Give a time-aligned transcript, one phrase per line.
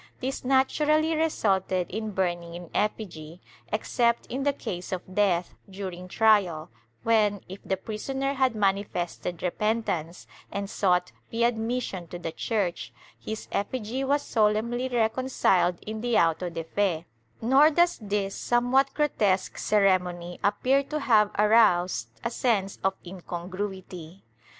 [0.19, 3.39] This natur ally resulted in burning in effigy,
[3.71, 6.71] except in the case of death during trial,
[7.03, 14.03] when, if the prisoner had manifested repentance and sought readmission to the Church, his effigy
[14.03, 17.05] was solemnly reconciled in the auto de fe,
[17.39, 24.23] nor does this somewhat grotesque ceremony appear to have aroused a sense of incongruity.